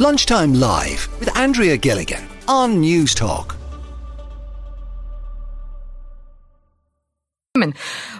Lunchtime 0.00 0.54
Live 0.54 1.08
with 1.20 1.36
Andrea 1.36 1.76
Gilligan 1.76 2.26
on 2.48 2.80
News 2.80 3.14
Talk. 3.14 3.54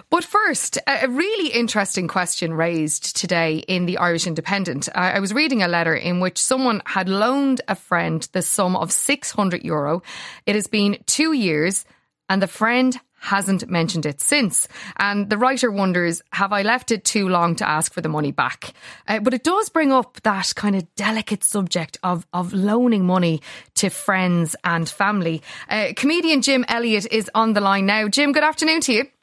But 0.09 0.23
first, 0.23 0.77
a 0.87 1.09
really 1.09 1.49
interesting 1.49 2.07
question 2.07 2.53
raised 2.53 3.17
today 3.17 3.57
in 3.57 3.85
the 3.87 3.97
Irish 3.97 4.25
Independent. 4.25 4.87
I 4.95 5.19
was 5.19 5.33
reading 5.33 5.63
a 5.63 5.67
letter 5.67 5.93
in 5.93 6.21
which 6.21 6.41
someone 6.41 6.81
had 6.85 7.09
loaned 7.09 7.59
a 7.67 7.75
friend 7.75 8.25
the 8.31 8.41
sum 8.41 8.77
of 8.77 8.93
600 8.93 9.61
euro. 9.65 10.01
It 10.45 10.55
has 10.55 10.67
been 10.67 11.03
two 11.07 11.33
years 11.33 11.83
and 12.29 12.41
the 12.41 12.47
friend 12.47 12.97
hasn't 13.25 13.67
mentioned 13.69 14.05
it 14.05 14.21
since. 14.21 14.67
And 14.97 15.29
the 15.29 15.37
writer 15.37 15.71
wonders, 15.71 16.21
have 16.31 16.53
I 16.53 16.61
left 16.61 16.91
it 16.91 17.03
too 17.03 17.27
long 17.27 17.55
to 17.55 17.67
ask 17.67 17.91
for 17.91 18.01
the 18.01 18.09
money 18.09 18.31
back? 18.31 18.73
Uh, 19.07 19.19
but 19.19 19.33
it 19.33 19.43
does 19.43 19.69
bring 19.69 19.91
up 19.91 20.21
that 20.21 20.53
kind 20.55 20.75
of 20.75 20.93
delicate 20.95 21.43
subject 21.43 21.97
of, 22.03 22.27
of 22.33 22.53
loaning 22.53 23.05
money 23.05 23.41
to 23.75 23.89
friends 23.89 24.55
and 24.63 24.87
family. 24.87 25.41
Uh, 25.69 25.87
comedian 25.95 26.41
Jim 26.41 26.65
Elliott 26.67 27.07
is 27.11 27.29
on 27.33 27.53
the 27.53 27.61
line 27.61 27.87
now. 27.87 28.07
Jim, 28.07 28.31
good 28.31 28.43
afternoon 28.43 28.81
to 28.81 28.93
you. 28.93 29.14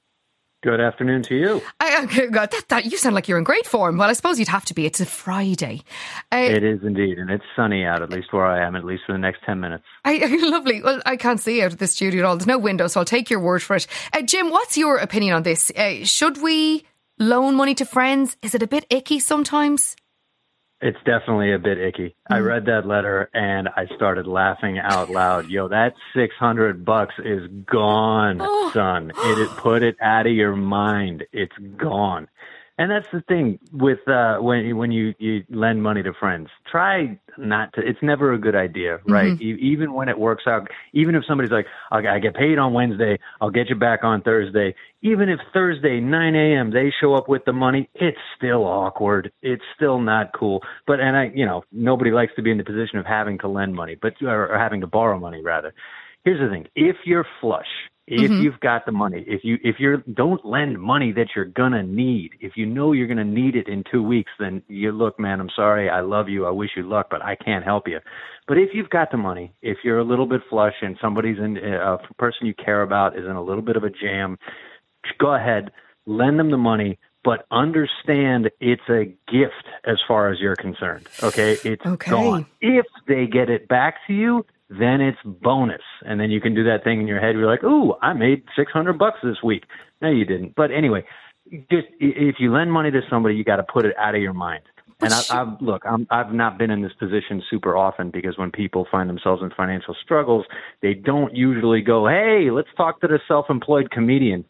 Good 0.62 0.80
afternoon 0.80 1.23
to 1.25 1.34
you. 1.34 1.61
I, 1.80 2.07
that, 2.30 2.55
that, 2.69 2.84
you 2.84 2.97
sound 2.97 3.16
like 3.16 3.27
you're 3.27 3.37
in 3.37 3.43
great 3.43 3.66
form. 3.66 3.98
Well, 3.98 4.09
I 4.09 4.12
suppose 4.12 4.39
you'd 4.39 4.47
have 4.47 4.65
to 4.66 4.75
be. 4.75 4.87
It's 4.87 5.01
a 5.01 5.07
Friday. 5.07 5.83
Uh, 6.30 6.37
it 6.37 6.62
is 6.62 6.84
indeed, 6.84 7.19
and 7.19 7.30
it's 7.30 7.43
sunny 7.57 7.84
out, 7.84 8.01
at 8.01 8.11
least 8.11 8.33
where 8.33 8.47
I 8.47 8.65
am, 8.65 8.77
at 8.77 8.84
least 8.84 9.03
for 9.05 9.11
the 9.12 9.19
next 9.19 9.43
10 9.45 9.59
minutes. 9.59 9.83
I, 10.05 10.19
lovely. 10.41 10.80
Well, 10.80 11.03
I 11.05 11.17
can't 11.17 11.41
see 11.41 11.61
out 11.62 11.73
of 11.73 11.79
the 11.79 11.89
studio 11.89 12.20
at 12.20 12.27
all. 12.27 12.37
There's 12.37 12.47
no 12.47 12.59
window, 12.59 12.87
so 12.87 13.01
I'll 13.01 13.05
take 13.05 13.29
your 13.29 13.41
word 13.41 13.61
for 13.61 13.75
it. 13.75 13.89
Uh, 14.12 14.23
Jim, 14.23 14.51
what's 14.51 14.77
your 14.77 14.98
opinion 14.98 15.34
on 15.34 15.43
this? 15.43 15.73
Uh, 15.73 16.05
should 16.05 16.41
we 16.41 16.84
loan 17.19 17.56
money 17.56 17.75
to 17.75 17.84
friends? 17.84 18.37
Is 18.41 18.55
it 18.55 18.62
a 18.62 18.69
bit 18.69 18.87
icky 18.89 19.19
sometimes? 19.19 19.97
It's 20.83 20.99
definitely 21.05 21.53
a 21.53 21.61
bit 21.61 21.79
icky. 21.79 22.17
Mm. 22.29 22.37
I 22.37 22.39
read 22.41 22.67
that 22.67 22.87
letter 22.87 23.31
and 23.33 23.69
I 23.69 23.87
started 23.95 24.27
laughing 24.27 24.81
out 24.81 25.11
loud. 25.11 25.48
Yo, 25.48 25.69
that 25.69 25.95
600 26.15 26.84
bucks 26.84 27.15
is 27.25 27.48
gone, 27.67 28.39
oh. 28.41 28.70
son. 28.75 29.12
It 29.15 29.48
put 29.59 29.84
it 29.84 29.97
out 30.03 30.27
of 30.27 30.33
your 30.33 30.56
mind. 30.56 31.25
It's 31.33 31.56
gone. 31.77 32.27
And 32.78 32.91
that's 32.91 33.06
the 33.12 33.20
thing 33.28 33.59
with 33.73 33.98
uh 34.09 34.39
when 34.39 34.77
when 34.77 34.91
you 34.91 35.15
you 35.19 35.45
lend 35.51 35.83
money 35.83 36.03
to 36.03 36.12
friends. 36.19 36.48
Try 36.70 37.19
not 37.37 37.73
to. 37.75 37.81
It's 37.81 37.98
never 38.03 38.33
a 38.33 38.39
good 38.39 38.55
idea, 38.55 38.98
right? 39.06 39.33
Mm-hmm. 39.33 39.59
even 39.61 39.92
when 39.92 40.09
it 40.09 40.19
works 40.19 40.45
out, 40.47 40.69
even 40.95 41.15
if 41.15 41.25
somebody's 41.27 41.50
like, 41.50 41.67
I 41.91 42.19
get 42.19 42.34
paid 42.34 42.59
on 42.59 42.73
Wednesday, 42.73 43.19
I'll 43.41 43.50
get 43.50 43.69
you 43.69 43.77
back 43.77 44.05
on 44.05 44.23
Thursday. 44.23 44.75
Even 45.03 45.28
if 45.28 45.39
Thursday 45.53 46.00
9 46.00 46.34
a.m. 46.34 46.70
they 46.70 46.93
show 47.00 47.15
up 47.15 47.28
with 47.28 47.45
the 47.45 47.53
money, 47.53 47.91
it's 47.95 48.19
still 48.37 48.65
awkward. 48.65 49.33
It's 49.43 49.65
still 49.77 49.98
not 50.00 50.33
cool. 50.34 50.62
But 50.87 51.00
and 51.00 51.17
I, 51.17 51.31
you 51.34 51.45
know, 51.45 51.65
nobody 51.73 52.11
likes 52.11 52.33
to 52.37 52.43
be 52.43 52.50
in 52.50 52.59
the 52.59 52.65
position 52.65 52.98
of 52.98 53.06
having 53.06 53.39
to 53.41 53.48
lend 53.48 53.75
money, 53.75 53.97
but 54.00 54.15
or, 54.23 54.53
or 54.53 54.59
having 54.59 54.81
to 54.81 54.87
borrow 54.87 55.19
money 55.19 55.43
rather. 55.43 55.75
Here's 56.25 56.41
the 56.41 56.48
thing: 56.48 56.67
if 56.75 56.97
you're 57.05 57.27
flush 57.41 57.67
if 58.06 58.31
mm-hmm. 58.31 58.42
you've 58.42 58.58
got 58.61 58.84
the 58.84 58.92
money 58.92 59.25
if 59.28 59.45
you 59.45 59.58
if 59.62 59.77
you're 59.78 59.98
don't 60.14 60.45
lend 60.45 60.81
money 60.81 61.12
that 61.12 61.28
you're 61.36 61.45
gonna 61.45 61.83
need 61.83 62.31
if 62.41 62.56
you 62.56 62.67
know 62.67 62.92
you're 62.92 63.06
gonna 63.06 63.25
need 63.25 63.55
it 63.55 63.69
in 63.69 63.84
two 63.91 64.03
weeks 64.03 64.33
then 64.41 64.61
you 64.69 64.91
look 64.91 65.19
man 65.20 65.41
i'm 65.41 65.50
sorry 65.55 65.89
i 65.89 66.00
love 66.00 66.28
you 66.28 66.44
i 66.44 66.50
wish 66.50 66.70
you 66.77 66.83
luck 66.83 67.06
but 67.11 67.22
i 67.22 67.36
can't 67.36 67.64
help 67.64 67.86
you 67.86 68.00
but 68.48 68.59
if 68.59 68.70
you've 68.72 68.91
got 68.91 69.11
the 69.12 69.17
money 69.17 69.53
if 69.62 69.78
you're 69.84 70.00
a 70.00 70.05
little 70.05 70.27
bit 70.27 70.41
flush 70.50 70.75
and 70.83 70.97
somebody's 71.00 71.39
in 71.39 71.56
a 71.59 71.97
person 72.19 72.47
you 72.47 72.55
care 72.55 72.83
about 72.83 73.17
is 73.17 73.25
in 73.25 73.36
a 73.36 73.42
little 73.42 73.62
bit 73.62 73.77
of 73.77 73.84
a 73.84 73.91
jam 73.91 74.37
go 75.19 75.34
ahead 75.34 75.70
lend 76.05 76.39
them 76.41 76.50
the 76.50 76.56
money 76.56 76.98
but 77.25 77.47
understand 77.50 78.50
it's 78.61 78.83
a 78.89 79.05
gift 79.31 79.66
as 79.84 79.98
far 80.06 80.31
as 80.31 80.41
you're 80.41 80.56
concerned. 80.56 81.09
Okay. 81.22 81.56
It's 81.64 81.84
okay. 81.87 82.11
gone. 82.11 82.47
If 82.61 82.87
they 83.06 83.27
get 83.27 83.48
it 83.48 83.69
back 83.69 83.98
to 84.09 84.12
you, 84.12 84.44
then 84.78 85.01
it's 85.01 85.19
bonus. 85.25 85.83
And 86.05 86.20
then 86.20 86.31
you 86.31 86.41
can 86.41 86.55
do 86.55 86.65
that 86.65 86.84
thing 86.84 87.01
in 87.01 87.06
your 87.06 87.20
head. 87.20 87.34
You're 87.34 87.51
like, 87.51 87.65
ooh, 87.65 87.95
I 88.03 88.12
made 88.12 88.45
600 88.56 88.99
bucks 88.99 89.19
this 89.22 89.43
week. 89.43 89.65
No, 90.00 90.10
you 90.10 90.25
didn't. 90.25 90.55
But 90.55 90.71
anyway, 90.71 91.05
just 91.71 91.88
if 92.00 92.37
you 92.38 92.53
lend 92.53 92.72
money 92.72 92.91
to 92.91 93.00
somebody, 93.10 93.34
you 93.34 93.44
got 93.44 93.56
to 93.56 93.65
put 93.65 93.84
it 93.84 93.94
out 93.99 94.15
of 94.15 94.22
your 94.22 94.33
mind. 94.33 94.62
And 95.00 95.12
I, 95.12 95.22
I've 95.31 95.60
look, 95.60 95.83
I'm, 95.84 96.06
I've 96.10 96.33
not 96.33 96.59
been 96.59 96.71
in 96.71 96.83
this 96.83 96.93
position 96.93 97.43
super 97.50 97.77
often 97.77 98.10
because 98.10 98.38
when 98.38 98.53
people 98.53 98.87
find 98.88 99.10
themselves 99.10 99.43
in 99.43 99.50
financial 99.50 99.97
struggles, 100.00 100.47
they 100.81 100.94
don't 100.94 101.34
usually 101.34 101.81
go, 101.81 102.06
"Hey, 102.06 102.50
let's 102.53 102.69
talk 102.77 103.00
to 103.00 103.09
the 103.09 103.19
self-employed 103.27 103.91
comedian." 103.91 104.44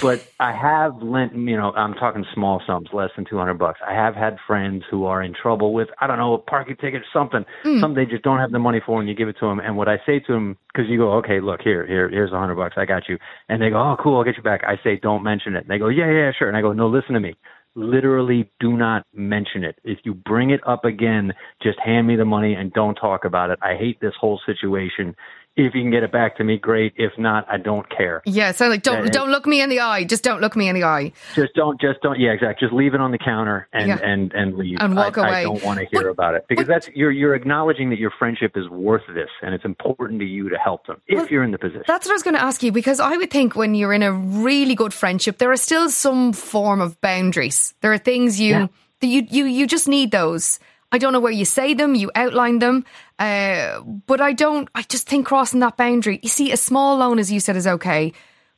But 0.00 0.26
I 0.38 0.52
have 0.52 1.02
lent, 1.02 1.34
you 1.34 1.56
know, 1.56 1.72
I'm 1.72 1.94
talking 1.94 2.24
small 2.34 2.62
sums, 2.66 2.88
less 2.92 3.10
than 3.16 3.24
200 3.24 3.54
bucks. 3.54 3.80
I 3.86 3.94
have 3.94 4.14
had 4.14 4.36
friends 4.46 4.84
who 4.90 5.04
are 5.06 5.22
in 5.22 5.34
trouble 5.34 5.72
with, 5.72 5.88
I 6.00 6.06
don't 6.06 6.18
know, 6.18 6.34
a 6.34 6.38
parking 6.38 6.76
ticket, 6.76 7.02
or 7.02 7.06
something, 7.12 7.44
mm. 7.64 7.80
something 7.80 8.04
they 8.04 8.10
just 8.10 8.22
don't 8.22 8.38
have 8.38 8.52
the 8.52 8.58
money 8.58 8.80
for, 8.84 9.00
and 9.00 9.08
you 9.08 9.14
give 9.14 9.28
it 9.28 9.36
to 9.40 9.46
them. 9.46 9.60
And 9.60 9.76
what 9.76 9.88
I 9.88 9.98
say 10.04 10.20
to 10.20 10.32
them, 10.32 10.58
because 10.72 10.88
you 10.88 10.98
go, 10.98 11.12
okay, 11.14 11.40
look 11.40 11.60
here, 11.62 11.86
here, 11.86 12.08
here's 12.08 12.30
a 12.30 12.34
100 12.34 12.54
bucks, 12.54 12.74
I 12.76 12.84
got 12.84 13.08
you. 13.08 13.18
And 13.48 13.60
they 13.60 13.70
go, 13.70 13.76
oh, 13.76 13.96
cool, 14.02 14.18
I'll 14.18 14.24
get 14.24 14.36
you 14.36 14.42
back. 14.42 14.62
I 14.64 14.76
say, 14.82 14.96
don't 14.96 15.22
mention 15.22 15.54
it. 15.54 15.60
And 15.60 15.68
they 15.68 15.78
go, 15.78 15.88
yeah, 15.88 16.10
yeah, 16.10 16.32
sure. 16.36 16.48
And 16.48 16.56
I 16.56 16.60
go, 16.60 16.72
no, 16.72 16.88
listen 16.88 17.14
to 17.14 17.20
me. 17.20 17.34
Literally, 17.74 18.50
do 18.60 18.76
not 18.76 19.06
mention 19.14 19.64
it. 19.64 19.78
If 19.82 20.00
you 20.04 20.12
bring 20.12 20.50
it 20.50 20.60
up 20.66 20.84
again, 20.84 21.32
just 21.62 21.78
hand 21.80 22.06
me 22.06 22.16
the 22.16 22.24
money 22.26 22.52
and 22.52 22.70
don't 22.72 22.96
talk 22.96 23.24
about 23.24 23.48
it. 23.48 23.58
I 23.62 23.76
hate 23.76 23.98
this 24.00 24.12
whole 24.20 24.38
situation 24.44 25.16
if 25.54 25.74
you 25.74 25.82
can 25.82 25.90
get 25.90 26.02
it 26.02 26.10
back 26.10 26.36
to 26.36 26.44
me, 26.44 26.56
great. 26.56 26.94
If 26.96 27.12
not, 27.18 27.46
I 27.48 27.58
don't 27.58 27.88
care. 27.90 28.22
Yeah, 28.24 28.52
so 28.52 28.68
like 28.68 28.82
don't 28.82 29.12
don't 29.12 29.30
look 29.30 29.46
me 29.46 29.60
in 29.60 29.68
the 29.68 29.80
eye. 29.80 30.04
Just 30.04 30.24
don't 30.24 30.40
look 30.40 30.56
me 30.56 30.68
in 30.68 30.74
the 30.74 30.84
eye. 30.84 31.12
Just 31.34 31.54
don't. 31.54 31.78
Just 31.80 32.00
don't. 32.00 32.18
Yeah, 32.18 32.30
exactly. 32.30 32.66
Just 32.66 32.72
leave 32.74 32.94
it 32.94 33.00
on 33.00 33.10
the 33.10 33.18
counter 33.18 33.68
and 33.72 33.88
yeah. 33.88 33.98
and 33.98 34.32
and 34.32 34.56
leave 34.56 34.78
and 34.80 34.96
walk 34.96 35.18
I, 35.18 35.28
away. 35.28 35.40
I 35.40 35.42
don't 35.42 35.62
want 35.62 35.78
to 35.80 35.86
hear 35.86 36.04
but, 36.04 36.10
about 36.10 36.34
it 36.34 36.46
because 36.48 36.66
but, 36.66 36.72
that's 36.72 36.88
you're 36.94 37.10
you're 37.10 37.34
acknowledging 37.34 37.90
that 37.90 37.98
your 37.98 38.12
friendship 38.18 38.56
is 38.56 38.68
worth 38.70 39.02
this 39.14 39.28
and 39.42 39.54
it's 39.54 39.64
important 39.64 40.20
to 40.20 40.26
you 40.26 40.48
to 40.48 40.56
help 40.56 40.86
them 40.86 41.00
if 41.06 41.16
well, 41.16 41.28
you're 41.28 41.44
in 41.44 41.50
the 41.50 41.58
position. 41.58 41.84
That's 41.86 42.06
what 42.06 42.12
I 42.12 42.14
was 42.14 42.22
going 42.22 42.34
to 42.34 42.42
ask 42.42 42.62
you 42.62 42.72
because 42.72 42.98
I 42.98 43.16
would 43.16 43.30
think 43.30 43.54
when 43.54 43.74
you're 43.74 43.92
in 43.92 44.02
a 44.02 44.12
really 44.12 44.74
good 44.74 44.94
friendship, 44.94 45.36
there 45.36 45.52
are 45.52 45.56
still 45.56 45.90
some 45.90 46.32
form 46.32 46.80
of 46.80 46.98
boundaries. 47.02 47.74
There 47.82 47.92
are 47.92 47.98
things 47.98 48.40
you 48.40 48.52
yeah. 48.52 48.66
that 49.00 49.06
you 49.06 49.26
you 49.28 49.44
you 49.44 49.66
just 49.66 49.86
need 49.86 50.12
those. 50.12 50.58
I 50.92 50.98
don't 50.98 51.12
know 51.12 51.20
where 51.20 51.32
you 51.32 51.46
say 51.46 51.74
them, 51.74 51.94
you 51.94 52.10
outline 52.14 52.58
them, 52.58 52.84
uh, 53.18 53.80
but 53.80 54.20
I 54.20 54.32
don't. 54.32 54.68
I 54.74 54.82
just 54.82 55.08
think 55.08 55.26
crossing 55.26 55.60
that 55.60 55.76
boundary. 55.76 56.20
You 56.22 56.28
see, 56.28 56.52
a 56.52 56.56
small 56.56 56.98
loan, 56.98 57.18
as 57.18 57.32
you 57.32 57.40
said, 57.40 57.56
is 57.56 57.66
okay. 57.66 58.12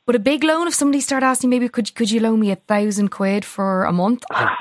But 0.05 0.15
a 0.15 0.19
big 0.19 0.43
loan, 0.43 0.67
if 0.67 0.75
somebody 0.75 1.01
started 1.01 1.25
asking, 1.25 1.49
maybe 1.49 1.67
could 1.69 1.95
could 1.95 2.11
you 2.11 2.19
loan 2.19 2.39
me 2.39 2.51
a 2.51 2.57
thousand 2.57 3.09
quid 3.09 3.43
for 3.43 3.85
a 3.85 3.91
month? 3.91 4.23
Ah, 4.31 4.59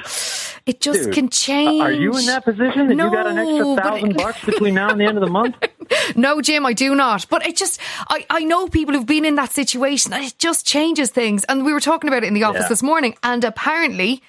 it 0.66 0.80
just 0.80 1.04
Dude, 1.04 1.14
can 1.14 1.28
change. 1.28 1.82
Are 1.82 1.92
you 1.92 2.16
in 2.16 2.24
that 2.26 2.44
position 2.44 2.88
that 2.88 2.94
no, 2.94 3.06
you 3.06 3.10
got 3.10 3.26
an 3.26 3.38
extra 3.38 3.76
thousand 3.76 4.16
bucks 4.16 4.44
between 4.44 4.74
now 4.74 4.88
and 4.88 4.98
the 4.98 5.04
end 5.04 5.18
of 5.18 5.24
the 5.24 5.30
month? 5.30 5.56
no, 6.16 6.40
Jim, 6.40 6.64
I 6.64 6.72
do 6.72 6.94
not. 6.94 7.26
But 7.28 7.46
it 7.46 7.56
just, 7.56 7.78
I, 8.08 8.24
I 8.30 8.44
know 8.44 8.68
people 8.68 8.94
who've 8.94 9.04
been 9.04 9.26
in 9.26 9.34
that 9.34 9.52
situation. 9.52 10.14
And 10.14 10.24
it 10.24 10.38
just 10.38 10.66
changes 10.66 11.10
things. 11.10 11.44
And 11.44 11.66
we 11.66 11.74
were 11.74 11.80
talking 11.80 12.08
about 12.08 12.24
it 12.24 12.28
in 12.28 12.34
the 12.34 12.44
office 12.44 12.62
yeah. 12.62 12.68
this 12.68 12.82
morning. 12.82 13.14
And 13.22 13.44
apparently, 13.44 14.22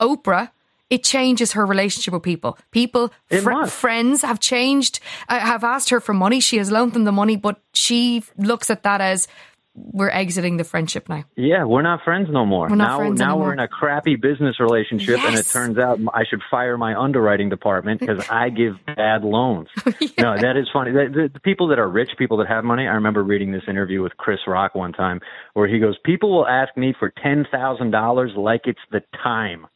Oprah 0.00 0.50
it 0.92 1.02
changes 1.02 1.52
her 1.52 1.64
relationship 1.64 2.12
with 2.12 2.22
people. 2.22 2.58
People, 2.70 3.10
fr- 3.30 3.64
friends 3.64 4.20
have 4.20 4.40
changed, 4.40 5.00
uh, 5.26 5.40
have 5.40 5.64
asked 5.64 5.88
her 5.88 6.00
for 6.00 6.12
money. 6.12 6.38
She 6.38 6.58
has 6.58 6.70
loaned 6.70 6.92
them 6.92 7.04
the 7.04 7.12
money, 7.12 7.34
but 7.34 7.62
she 7.72 8.22
looks 8.36 8.68
at 8.68 8.82
that 8.82 9.00
as 9.00 9.26
we're 9.74 10.10
exiting 10.10 10.58
the 10.58 10.64
friendship 10.64 11.08
now. 11.08 11.24
Yeah, 11.34 11.64
we're 11.64 11.80
not 11.80 12.02
friends 12.04 12.28
no 12.30 12.44
more. 12.44 12.68
We're 12.68 12.76
now, 12.76 12.98
now 12.98 13.04
anymore. 13.04 13.38
we're 13.38 13.52
in 13.54 13.58
a 13.58 13.68
crappy 13.68 14.16
business 14.16 14.60
relationship, 14.60 15.16
yes. 15.16 15.26
and 15.26 15.34
it 15.38 15.46
turns 15.46 15.78
out 15.78 15.98
I 16.12 16.24
should 16.28 16.42
fire 16.50 16.76
my 16.76 16.94
underwriting 16.94 17.48
department 17.48 18.00
because 18.00 18.28
I 18.28 18.50
give 18.50 18.74
bad 18.84 19.24
loans. 19.24 19.68
yeah. 19.98 20.08
No, 20.18 20.36
that 20.36 20.58
is 20.58 20.68
funny. 20.70 20.92
The, 20.92 21.08
the, 21.10 21.30
the 21.32 21.40
people 21.40 21.68
that 21.68 21.78
are 21.78 21.88
rich, 21.88 22.10
people 22.18 22.36
that 22.36 22.48
have 22.48 22.64
money. 22.64 22.86
I 22.86 22.96
remember 22.96 23.22
reading 23.22 23.50
this 23.50 23.62
interview 23.66 24.02
with 24.02 24.14
Chris 24.18 24.40
Rock 24.46 24.74
one 24.74 24.92
time, 24.92 25.20
where 25.54 25.66
he 25.66 25.78
goes, 25.78 25.96
"People 26.04 26.36
will 26.36 26.46
ask 26.46 26.76
me 26.76 26.94
for 26.98 27.10
ten 27.22 27.46
thousand 27.50 27.92
dollars 27.92 28.32
like 28.36 28.62
it's 28.66 28.78
the 28.90 29.00
time." 29.22 29.66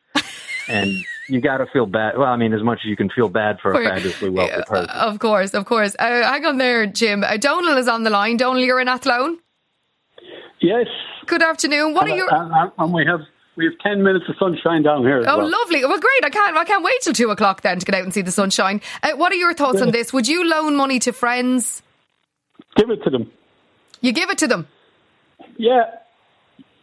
And 0.68 1.04
you 1.28 1.40
got 1.40 1.58
to 1.58 1.66
feel 1.66 1.86
bad. 1.86 2.18
Well, 2.18 2.28
I 2.28 2.36
mean, 2.36 2.52
as 2.52 2.62
much 2.62 2.80
as 2.84 2.86
you 2.86 2.96
can 2.96 3.10
feel 3.10 3.28
bad 3.28 3.58
for, 3.60 3.72
for 3.72 3.82
a 3.82 3.84
fabulously 3.84 4.30
wealthy 4.30 4.62
person. 4.66 4.90
Of 4.90 5.18
course, 5.18 5.54
of 5.54 5.64
course. 5.64 5.94
Uh, 5.98 6.22
hang 6.22 6.44
on 6.44 6.58
there, 6.58 6.86
Jim. 6.86 7.24
Uh, 7.24 7.36
Donal 7.36 7.76
is 7.76 7.88
on 7.88 8.04
the 8.04 8.10
line. 8.10 8.36
Donal, 8.36 8.62
you're 8.62 8.80
in 8.80 8.88
Athlone. 8.88 9.38
Yes. 10.60 10.86
Good 11.26 11.42
afternoon. 11.42 11.94
What 11.94 12.04
and, 12.04 12.12
are 12.12 12.16
your? 12.16 12.34
And, 12.34 12.72
and 12.78 12.92
we 12.92 13.04
have 13.04 13.20
we 13.56 13.64
have 13.64 13.74
ten 13.82 14.02
minutes 14.02 14.26
of 14.28 14.36
sunshine 14.38 14.82
down 14.82 15.02
here. 15.02 15.24
oh, 15.26 15.38
well. 15.38 15.50
lovely! 15.50 15.84
Well, 15.84 15.98
great. 15.98 16.24
I 16.24 16.30
can't 16.30 16.56
I 16.56 16.64
can't 16.64 16.84
wait 16.84 17.00
till 17.02 17.12
two 17.12 17.30
o'clock 17.30 17.62
then 17.62 17.78
to 17.78 17.86
get 17.86 17.94
out 17.94 18.04
and 18.04 18.14
see 18.14 18.22
the 18.22 18.32
sunshine. 18.32 18.80
Uh, 19.02 19.12
what 19.12 19.32
are 19.32 19.36
your 19.36 19.54
thoughts 19.54 19.78
yeah. 19.78 19.86
on 19.86 19.92
this? 19.92 20.12
Would 20.12 20.28
you 20.28 20.48
loan 20.48 20.76
money 20.76 20.98
to 21.00 21.12
friends? 21.12 21.82
Give 22.76 22.90
it 22.90 23.02
to 23.04 23.10
them. 23.10 23.30
You 24.00 24.12
give 24.12 24.30
it 24.30 24.38
to 24.38 24.46
them. 24.46 24.68
Yeah, 25.56 25.84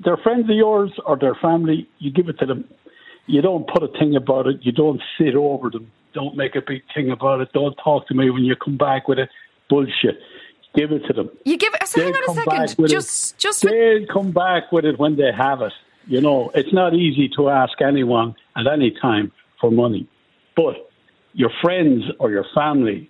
they're 0.03 0.17
friends 0.17 0.49
of 0.49 0.55
yours 0.55 0.91
or 1.05 1.17
their 1.17 1.35
family. 1.35 1.87
You 1.99 2.11
give 2.11 2.27
it 2.27 2.39
to 2.39 2.45
them 2.45 2.65
you 3.25 3.41
don't 3.41 3.67
put 3.67 3.83
a 3.83 3.87
thing 3.99 4.15
about 4.15 4.47
it. 4.47 4.57
You 4.61 4.71
don't 4.71 5.01
sit 5.17 5.35
over 5.35 5.69
them. 5.69 5.91
Don't 6.13 6.35
make 6.35 6.55
a 6.55 6.61
big 6.61 6.83
thing 6.93 7.11
about 7.11 7.41
it. 7.41 7.51
Don't 7.53 7.75
talk 7.83 8.07
to 8.07 8.13
me 8.13 8.29
when 8.29 8.43
you 8.43 8.55
come 8.55 8.77
back 8.77 9.07
with 9.07 9.19
it. 9.19 9.29
Bullshit. 9.69 10.19
Give 10.75 10.91
it 10.91 11.05
to 11.07 11.13
them. 11.13 11.29
You 11.45 11.57
give 11.57 11.73
it. 11.73 11.87
So 11.87 12.01
hang 12.01 12.13
on 12.13 12.29
a 12.29 12.33
second. 12.33 12.87
Just, 12.89 13.35
it. 13.35 13.39
just. 13.39 13.61
They'll 13.61 14.05
come 14.07 14.31
back 14.31 14.71
with 14.71 14.85
it 14.85 14.99
when 14.99 15.15
they 15.15 15.31
have 15.35 15.61
it. 15.61 15.73
You 16.07 16.19
know, 16.19 16.51
it's 16.53 16.73
not 16.73 16.93
easy 16.93 17.29
to 17.37 17.49
ask 17.49 17.81
anyone 17.81 18.35
at 18.57 18.67
any 18.67 18.91
time 19.01 19.31
for 19.61 19.71
money, 19.71 20.07
but 20.55 20.75
your 21.33 21.49
friends 21.61 22.03
or 22.19 22.29
your 22.29 22.45
family 22.53 23.09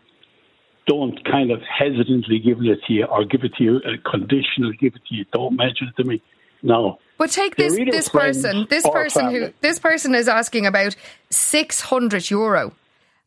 don't 0.86 1.24
kind 1.25 1.51
of 1.51 1.62
hesitantly 1.62 2.39
give 2.39 2.60
it 2.62 2.80
to 2.86 2.94
you 2.94 3.06
or 3.06 3.24
give 3.25 3.44
it 3.44 3.54
to 3.56 3.63
you 3.63 3.77
a 3.77 3.98
conditional 4.10 4.71
give 4.80 4.95
it 4.95 5.01
to 5.07 5.15
you. 5.15 5.25
Don't 5.33 5.56
mention 5.56 5.88
it 5.88 6.01
to 6.01 6.07
me. 6.07 6.21
No. 6.63 6.98
But 7.18 7.31
take 7.31 7.56
this 7.56 7.75
this 7.75 8.10
person, 8.10 8.65
this 8.69 8.88
person 8.89 9.21
family. 9.24 9.39
who 9.39 9.54
this 9.62 9.80
person 9.80 10.15
is 10.15 10.27
asking 10.27 10.65
about 10.65 10.95
six 11.30 11.80
hundred 11.80 12.30
euro. 12.30 12.74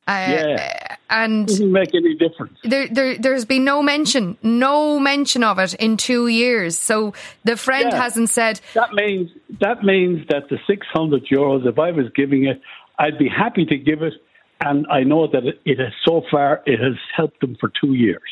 Uh, 0.08 0.26
yeah. 0.28 0.96
And 1.10 1.48
doesn't 1.48 1.72
make 1.72 1.92
any 1.94 2.14
difference. 2.14 2.58
There, 2.62 2.86
there, 2.88 3.18
there's 3.18 3.44
been 3.44 3.64
no 3.64 3.82
mention, 3.82 4.36
no 4.40 5.00
mention 5.00 5.42
of 5.42 5.58
it 5.58 5.74
in 5.74 5.96
two 5.96 6.28
years. 6.28 6.78
So 6.78 7.12
the 7.42 7.56
friend 7.56 7.88
yeah. 7.90 8.02
hasn't 8.02 8.30
said. 8.30 8.60
That 8.74 8.92
means 8.92 9.30
that 9.60 9.82
means 9.82 10.26
that 10.28 10.48
the 10.48 10.58
600 10.66 11.26
euros, 11.26 11.66
if 11.66 11.78
I 11.78 11.90
was 11.90 12.06
giving 12.14 12.44
it, 12.44 12.60
I'd 12.98 13.18
be 13.18 13.28
happy 13.28 13.64
to 13.66 13.76
give 13.76 14.02
it, 14.02 14.14
and 14.60 14.86
I 14.90 15.02
know 15.02 15.26
that 15.26 15.44
it, 15.44 15.60
it 15.64 15.78
has 15.80 15.92
so 16.04 16.22
far 16.30 16.62
it 16.66 16.78
has 16.80 16.94
helped 17.16 17.42
him 17.42 17.56
for 17.58 17.70
two 17.80 17.94
years, 17.94 18.22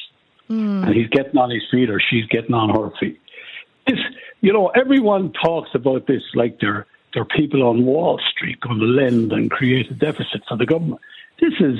mm. 0.49 0.87
and 0.87 0.95
he's 0.95 1.09
getting 1.09 1.37
on 1.37 1.51
his 1.51 1.63
feet 1.71 1.91
or 1.91 2.01
she's 2.01 2.27
getting 2.27 2.55
on 2.55 2.71
her 2.71 2.91
feet. 3.01 3.21
This, 3.87 3.99
you 4.41 4.53
know, 4.53 4.69
everyone 4.69 5.33
talks 5.33 5.71
about 5.75 6.07
this 6.07 6.23
like 6.35 6.61
they're 6.61 6.87
they're 7.13 7.25
people 7.25 7.63
on 7.63 7.87
Wall 7.87 8.21
Street 8.33 8.61
going 8.61 8.81
to 8.81 8.87
lend 8.87 9.33
and 9.33 9.51
create 9.51 9.91
a 9.91 9.95
deficit 9.95 10.43
for 10.49 10.57
the 10.57 10.67
government. 10.67 11.01
This 11.41 11.55
is 11.61 11.79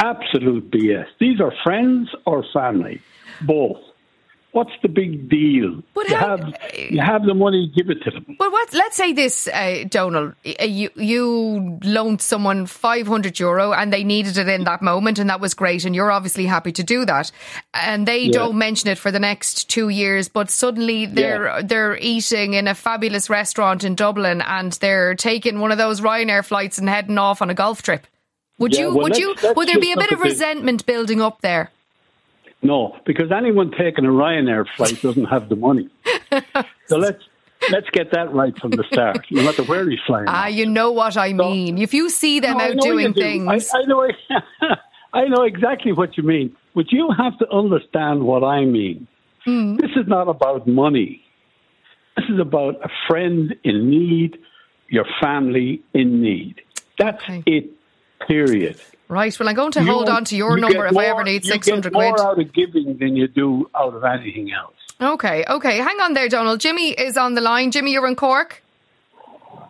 absolute 0.00 0.68
BS. 0.70 1.06
These 1.20 1.40
are 1.40 1.52
friends 1.62 2.10
or 2.26 2.44
family, 2.52 3.00
both 3.42 3.78
what's 4.54 4.72
the 4.82 4.88
big 4.88 5.28
deal? 5.28 5.82
But 5.94 6.08
you 6.08 6.16
how, 6.16 6.36
have 6.36 6.54
you 6.78 7.00
have 7.00 7.24
the 7.24 7.34
money, 7.34 7.70
give 7.74 7.90
it 7.90 8.02
to 8.04 8.10
them. 8.10 8.36
But 8.38 8.50
what? 8.52 8.72
Let's 8.72 8.96
say 8.96 9.12
this, 9.12 9.48
uh, 9.48 9.84
Donald. 9.88 10.34
Uh, 10.46 10.64
you 10.64 10.90
you 10.94 11.78
loaned 11.82 12.22
someone 12.22 12.66
five 12.66 13.06
hundred 13.06 13.38
euro, 13.38 13.72
and 13.72 13.92
they 13.92 14.04
needed 14.04 14.38
it 14.38 14.48
in 14.48 14.64
that 14.64 14.80
moment, 14.80 15.18
and 15.18 15.28
that 15.28 15.40
was 15.40 15.54
great, 15.54 15.84
and 15.84 15.94
you're 15.94 16.12
obviously 16.12 16.46
happy 16.46 16.72
to 16.72 16.82
do 16.82 17.04
that. 17.04 17.30
And 17.74 18.06
they 18.06 18.24
yeah. 18.24 18.32
don't 18.32 18.56
mention 18.56 18.88
it 18.88 18.98
for 18.98 19.10
the 19.10 19.20
next 19.20 19.68
two 19.68 19.88
years, 19.88 20.28
but 20.28 20.50
suddenly 20.50 21.06
they're 21.06 21.46
yeah. 21.46 21.62
they're 21.62 21.98
eating 21.98 22.54
in 22.54 22.68
a 22.68 22.74
fabulous 22.74 23.28
restaurant 23.28 23.84
in 23.84 23.94
Dublin, 23.94 24.40
and 24.40 24.72
they're 24.74 25.14
taking 25.14 25.58
one 25.58 25.72
of 25.72 25.78
those 25.78 26.00
Ryanair 26.00 26.44
flights 26.44 26.78
and 26.78 26.88
heading 26.88 27.18
off 27.18 27.42
on 27.42 27.50
a 27.50 27.54
golf 27.54 27.82
trip. 27.82 28.06
Would 28.58 28.74
yeah, 28.74 28.82
you? 28.82 28.94
Well, 28.94 29.02
would 29.04 29.16
you? 29.16 29.34
Would 29.56 29.68
there 29.68 29.80
be 29.80 29.92
a 29.92 29.96
bit 29.96 30.12
of 30.12 30.20
resentment 30.20 30.86
building 30.86 31.20
up 31.20 31.40
there? 31.40 31.70
No, 32.64 32.96
because 33.04 33.30
anyone 33.30 33.70
taking 33.70 34.06
a 34.06 34.08
Ryanair 34.08 34.64
flight 34.76 35.00
doesn't 35.02 35.26
have 35.26 35.50
the 35.50 35.56
money. 35.56 35.88
so 36.86 36.96
let's 36.96 37.22
let's 37.70 37.88
get 37.90 38.10
that 38.12 38.32
right 38.32 38.56
from 38.58 38.70
the 38.70 38.84
start. 38.90 39.24
No 39.30 39.42
matter 39.42 39.62
where 39.64 39.88
he's 39.88 40.00
flying. 40.06 40.24
Ah, 40.28 40.46
you 40.46 40.64
know 40.64 40.90
what 40.90 41.16
I 41.18 41.34
mean. 41.34 41.76
So, 41.76 41.82
if 41.82 41.92
you 41.92 42.08
see 42.08 42.40
them 42.40 42.56
no, 42.56 42.64
out 42.64 42.78
doing 42.78 43.12
do. 43.12 43.20
things, 43.20 43.70
I, 43.70 43.78
I 43.78 43.82
know. 43.84 44.08
I 45.12 45.28
know 45.28 45.42
exactly 45.44 45.92
what 45.92 46.16
you 46.16 46.24
mean, 46.24 46.56
but 46.74 46.90
you 46.90 47.10
have 47.16 47.38
to 47.38 47.48
understand 47.50 48.24
what 48.24 48.42
I 48.42 48.64
mean. 48.64 49.06
Mm. 49.46 49.78
This 49.78 49.90
is 49.94 50.08
not 50.08 50.28
about 50.28 50.66
money. 50.66 51.22
This 52.16 52.26
is 52.30 52.40
about 52.40 52.76
a 52.82 52.88
friend 53.06 53.54
in 53.62 53.90
need, 53.90 54.38
your 54.88 55.04
family 55.20 55.82
in 55.92 56.22
need. 56.22 56.62
That's 56.98 57.22
okay. 57.22 57.42
it. 57.46 57.70
Period. 58.26 58.80
Right. 59.08 59.38
Well, 59.38 59.48
I'm 59.48 59.54
going 59.54 59.72
to 59.72 59.80
you, 59.80 59.92
hold 59.92 60.08
on 60.08 60.24
to 60.26 60.36
your 60.36 60.56
number 60.56 60.86
if 60.86 60.92
more, 60.92 61.02
I 61.02 61.06
ever 61.06 61.24
need 61.24 61.44
600 61.44 61.92
quid. 61.92 61.92
more 61.92 62.20
out 62.20 62.40
of 62.40 62.52
giving 62.52 62.96
than 62.98 63.16
you 63.16 63.28
do 63.28 63.70
out 63.74 63.94
of 63.94 64.04
anything 64.04 64.52
else. 64.52 64.74
Okay. 65.00 65.44
Okay. 65.48 65.78
Hang 65.78 66.00
on 66.00 66.14
there, 66.14 66.28
Donald. 66.28 66.60
Jimmy 66.60 66.90
is 66.90 67.16
on 67.16 67.34
the 67.34 67.40
line. 67.40 67.70
Jimmy, 67.70 67.92
you're 67.92 68.06
in 68.06 68.16
Cork. 68.16 68.62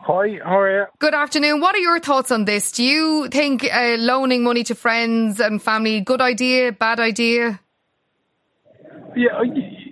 Hi, 0.06 0.38
how 0.44 0.60
are 0.60 0.81
you? 0.81 0.86
Good 0.98 1.14
afternoon. 1.14 1.62
What 1.62 1.75
are 1.75 1.78
your 1.78 1.98
thoughts 1.98 2.31
on 2.31 2.44
this? 2.44 2.72
Do 2.72 2.84
you 2.84 3.28
think 3.28 3.64
uh, 3.64 3.96
loaning 3.98 4.42
money 4.42 4.62
to 4.64 4.75
friends 4.75 5.40
and 5.40 5.62
family, 5.62 6.02
good 6.02 6.20
idea, 6.20 6.72
bad 6.72 7.00
idea? 7.00 7.58
Yeah, 9.16 9.40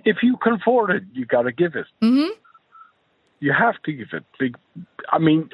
if 0.05 0.17
you 0.21 0.37
can 0.37 0.53
afford 0.53 0.91
it, 0.91 1.03
you 1.13 1.25
got 1.25 1.43
to 1.43 1.51
give 1.51 1.75
it. 1.75 1.87
Mm-hmm. 2.01 2.29
You 3.39 3.53
have 3.57 3.81
to 3.85 3.91
give 3.91 4.09
it. 4.13 4.55
I 5.11 5.17
mean, 5.17 5.49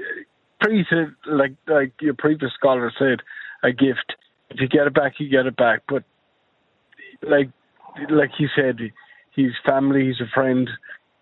pretty 0.59 0.85
like 1.25 1.53
like 1.67 1.93
your 2.01 2.13
previous 2.13 2.51
scholar 2.53 2.91
said, 2.99 3.21
a 3.63 3.71
gift. 3.71 4.15
If 4.49 4.59
you 4.59 4.67
get 4.67 4.87
it 4.87 4.93
back, 4.93 5.19
you 5.19 5.29
get 5.29 5.45
it 5.45 5.55
back. 5.55 5.83
But 5.87 6.03
like 7.21 7.49
like 8.09 8.31
he 8.37 8.47
said, 8.55 8.79
he's 9.35 9.51
family, 9.65 10.07
he's 10.07 10.21
a 10.21 10.29
friend. 10.33 10.69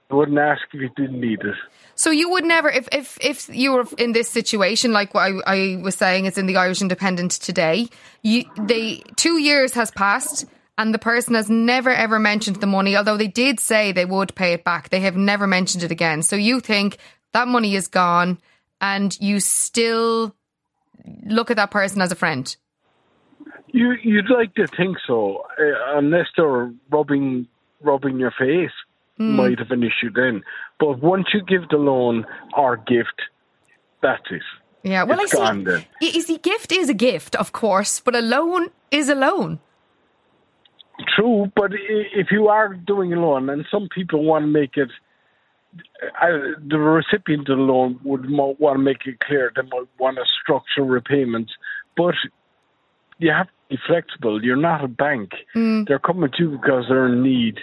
I 0.10 0.16
wouldn't 0.16 0.38
ask 0.38 0.62
if 0.72 0.80
you 0.80 0.90
didn't 0.96 1.20
need 1.20 1.42
it. 1.42 1.56
So 1.96 2.12
you 2.12 2.30
would 2.30 2.46
never, 2.46 2.70
if 2.70 2.88
if 2.94 3.18
if 3.20 3.50
you 3.50 3.74
were 3.74 3.86
in 3.98 4.14
this 4.14 4.30
situation, 4.30 4.94
like 4.94 5.14
what 5.14 5.22
I, 5.22 5.54
I 5.54 5.82
was 5.82 5.96
saying, 5.96 6.26
it's 6.26 6.38
in 6.38 6.46
the 6.46 6.56
Irish 6.56 6.82
Independent 6.82 7.32
today. 7.32 7.90
You, 8.22 8.46
they 8.58 9.04
two 9.18 9.38
years 9.38 9.74
has 9.74 9.92
passed, 9.92 10.46
and 10.78 10.94
the 10.94 11.00
person 11.00 11.36
has 11.36 11.50
never 11.50 11.90
ever 11.90 12.20
mentioned 12.20 12.58
the 12.58 12.68
money. 12.68 12.96
Although 12.96 13.18
they 13.18 13.28
did 13.28 13.60
say 13.60 13.92
they 13.92 14.06
would 14.06 14.34
pay 14.36 14.54
it 14.54 14.64
back, 14.64 14.90
they 14.90 15.02
have 15.02 15.18
never 15.18 15.46
mentioned 15.46 15.84
it 15.84 15.92
again. 15.92 16.22
So 16.22 16.38
you 16.38 16.62
think 16.62 17.00
that 17.34 17.50
money 17.50 17.76
is 17.76 17.90
gone, 17.90 18.38
and 18.80 19.20
you 19.20 19.42
still 19.42 20.34
look 21.26 21.52
at 21.52 21.58
that 21.58 21.72
person 21.72 22.02
as 22.02 22.12
a 22.12 22.16
friend? 22.16 22.56
You 23.68 23.96
you'd 24.02 24.30
like 24.30 24.56
to 24.56 24.68
think 24.68 24.98
so, 25.06 25.44
uh, 25.60 25.98
unless 25.98 26.28
they're 26.36 26.72
rubbing 26.90 27.48
rubbing 27.82 28.18
your 28.18 28.32
face. 28.32 28.72
Mm. 29.20 29.36
Might 29.36 29.60
have 29.60 29.72
an 29.72 29.84
issue 29.84 30.12
then, 30.14 30.44
but 30.80 31.02
once 31.02 31.28
you 31.34 31.42
give 31.42 31.68
the 31.70 31.78
loan 31.78 32.26
or 32.56 32.78
gift, 32.78 33.20
that's 34.02 34.24
it. 34.30 34.44
Yeah, 34.84 35.04
well, 35.04 35.20
it's 35.20 35.34
I 35.34 35.56
see. 35.56 35.64
Then. 35.64 35.86
You 36.00 36.22
see, 36.22 36.38
gift 36.38 36.72
is 36.72 36.88
a 36.88 36.94
gift, 36.94 37.36
of 37.36 37.52
course, 37.52 38.00
but 38.00 38.16
a 38.16 38.22
loan 38.22 38.70
is 38.92 39.10
a 39.10 39.16
loan. 39.16 39.60
True, 41.16 41.52
but 41.56 41.72
if 41.74 42.28
you 42.32 42.48
are 42.48 42.74
doing 42.74 43.12
a 43.14 43.20
loan, 43.20 43.50
and 43.50 43.66
some 43.72 43.90
people 43.94 44.24
want 44.24 44.44
to 44.44 44.48
make 44.48 44.78
it 44.78 44.90
I, 46.20 46.30
the 46.68 46.80
recipient 46.80 47.50
of 47.50 47.58
the 47.58 47.64
loan 47.64 48.00
would 48.04 48.30
want 48.30 48.78
to 48.78 48.84
make 48.84 49.06
it 49.06 49.20
clear 49.20 49.52
they 49.56 49.62
might 49.64 49.88
want 50.00 50.18
to 50.18 50.24
structure 50.42 50.84
repayments, 50.84 51.52
but 51.96 52.16
you 53.20 53.32
have 53.32 53.48
to 53.48 53.54
be 53.70 53.78
flexible. 53.88 54.44
You're 54.44 54.56
not 54.56 54.84
a 54.84 54.88
bank. 54.88 55.32
Mm. 55.56 55.88
They're 55.88 56.00
coming 56.00 56.30
to 56.38 56.44
you 56.44 56.52
because 56.52 56.86
they're 56.88 57.08
in 57.08 57.24
need. 57.24 57.60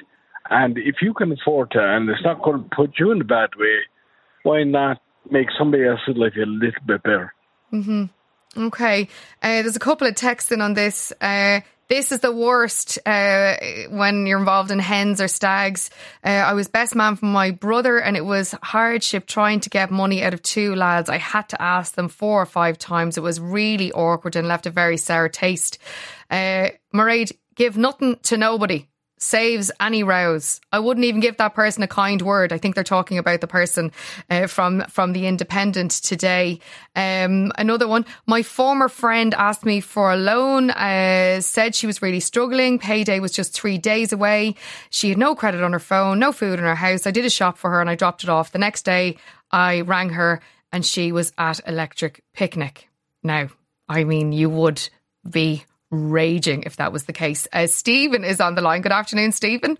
And 0.50 0.76
if 0.78 0.96
you 1.00 1.14
can 1.14 1.32
afford 1.32 1.70
to, 1.72 1.80
and 1.80 2.08
it's 2.08 2.24
not 2.24 2.42
going 2.42 2.62
to 2.62 2.76
put 2.76 2.98
you 2.98 3.12
in 3.12 3.20
a 3.20 3.24
bad 3.24 3.50
way, 3.56 3.78
why 4.42 4.62
not 4.64 5.00
make 5.30 5.48
somebody 5.58 5.86
else's 5.86 6.16
life 6.16 6.34
a 6.36 6.46
little 6.46 6.82
bit 6.86 7.02
better? 7.02 7.34
Mm-hmm. 7.72 8.04
Okay. 8.66 9.08
Uh, 9.42 9.62
there's 9.62 9.76
a 9.76 9.80
couple 9.80 10.06
of 10.06 10.14
texts 10.14 10.52
in 10.52 10.60
on 10.60 10.74
this. 10.74 11.12
Uh, 11.20 11.60
this 11.88 12.12
is 12.12 12.20
the 12.20 12.32
worst 12.32 12.98
uh, 13.06 13.56
when 13.90 14.26
you're 14.26 14.38
involved 14.38 14.70
in 14.70 14.78
hens 14.78 15.20
or 15.20 15.28
stags. 15.28 15.90
Uh, 16.24 16.28
I 16.28 16.54
was 16.54 16.68
best 16.68 16.94
man 16.94 17.16
for 17.16 17.26
my 17.26 17.50
brother, 17.50 17.98
and 17.98 18.16
it 18.16 18.24
was 18.24 18.54
hardship 18.62 19.26
trying 19.26 19.60
to 19.60 19.70
get 19.70 19.90
money 19.90 20.22
out 20.22 20.34
of 20.34 20.42
two 20.42 20.74
lads. 20.74 21.08
I 21.08 21.18
had 21.18 21.48
to 21.50 21.60
ask 21.60 21.94
them 21.94 22.08
four 22.08 22.40
or 22.40 22.46
five 22.46 22.78
times. 22.78 23.16
It 23.16 23.22
was 23.22 23.40
really 23.40 23.92
awkward 23.92 24.36
and 24.36 24.48
left 24.48 24.66
a 24.66 24.70
very 24.70 24.96
sour 24.96 25.28
taste. 25.28 25.78
Uh, 26.30 26.70
give 27.54 27.76
nothing 27.76 28.18
to 28.22 28.36
nobody 28.36 28.88
saves 29.24 29.70
any 29.80 30.02
rows. 30.02 30.60
I 30.70 30.78
wouldn't 30.78 31.06
even 31.06 31.20
give 31.20 31.38
that 31.38 31.54
person 31.54 31.82
a 31.82 31.88
kind 31.88 32.20
word. 32.20 32.52
I 32.52 32.58
think 32.58 32.74
they're 32.74 32.84
talking 32.84 33.18
about 33.18 33.40
the 33.40 33.46
person 33.46 33.90
uh, 34.28 34.46
from 34.46 34.84
from 34.88 35.12
the 35.12 35.26
Independent 35.26 35.90
today. 35.90 36.60
Um, 36.94 37.50
another 37.56 37.88
one. 37.88 38.04
My 38.26 38.42
former 38.42 38.88
friend 38.88 39.32
asked 39.34 39.64
me 39.64 39.80
for 39.80 40.12
a 40.12 40.16
loan. 40.16 40.70
Uh, 40.70 41.40
said 41.40 41.74
she 41.74 41.86
was 41.86 42.02
really 42.02 42.20
struggling. 42.20 42.78
Payday 42.78 43.20
was 43.20 43.32
just 43.32 43.54
three 43.54 43.78
days 43.78 44.12
away. 44.12 44.54
She 44.90 45.08
had 45.08 45.18
no 45.18 45.34
credit 45.34 45.62
on 45.62 45.72
her 45.72 45.78
phone, 45.78 46.18
no 46.18 46.30
food 46.30 46.58
in 46.58 46.64
her 46.64 46.74
house. 46.74 47.06
I 47.06 47.10
did 47.10 47.24
a 47.24 47.30
shop 47.30 47.56
for 47.56 47.70
her 47.70 47.80
and 47.80 47.88
I 47.88 47.94
dropped 47.94 48.24
it 48.24 48.28
off. 48.28 48.52
The 48.52 48.58
next 48.58 48.84
day, 48.84 49.16
I 49.50 49.80
rang 49.80 50.10
her 50.10 50.40
and 50.70 50.84
she 50.84 51.12
was 51.12 51.32
at 51.38 51.60
Electric 51.66 52.22
Picnic. 52.34 52.88
Now, 53.22 53.48
I 53.88 54.04
mean, 54.04 54.32
you 54.32 54.50
would 54.50 54.86
be 55.28 55.64
raging 55.94 56.64
if 56.64 56.76
that 56.76 56.92
was 56.92 57.04
the 57.04 57.12
case. 57.12 57.46
Uh, 57.52 57.66
Stephen 57.66 58.24
is 58.24 58.40
on 58.40 58.54
the 58.54 58.60
line. 58.60 58.82
Good 58.82 58.92
afternoon, 58.92 59.32
Stephen. 59.32 59.78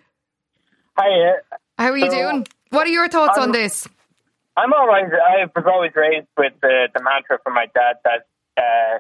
Hi. 0.97 1.41
How 1.79 1.91
are 1.91 1.97
you 1.97 2.11
so, 2.11 2.17
doing? 2.17 2.47
What 2.71 2.87
are 2.87 2.91
your 2.91 3.09
thoughts 3.09 3.37
I'm, 3.37 3.45
on 3.45 3.53
this? 3.53 3.89
I'm 4.57 4.73
all 4.73 4.87
right. 4.87 5.05
I 5.05 5.45
was 5.55 5.65
always 5.67 5.93
raised 5.95 6.29
with 6.39 6.53
the, 6.63 6.89
the 6.95 7.03
mantra 7.03 7.39
from 7.43 7.55
my 7.55 7.67
dad 7.75 7.97
that 8.05 8.27
uh, 8.57 8.99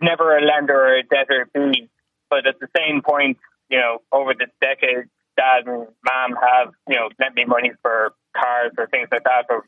never 0.00 0.36
a 0.36 0.44
lender 0.44 0.74
or 0.74 0.98
a 0.98 1.02
debtor 1.02 1.48
be. 1.54 1.88
But 2.28 2.46
at 2.46 2.58
the 2.58 2.68
same 2.76 3.02
point, 3.02 3.38
you 3.70 3.78
know, 3.78 4.02
over 4.12 4.34
the 4.34 4.46
decades, 4.60 5.08
dad 5.36 5.66
and 5.66 5.86
mom 6.04 6.34
have, 6.34 6.74
you 6.88 6.96
know, 6.96 7.08
lent 7.20 7.34
me 7.34 7.44
money 7.44 7.72
for 7.82 8.12
cars 8.36 8.72
or 8.78 8.88
things 8.88 9.08
like 9.12 9.24
that, 9.24 9.46
or 9.48 9.64